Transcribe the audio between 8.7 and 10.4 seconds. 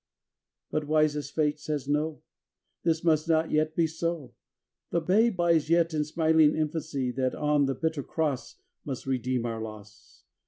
Must redeem our loss.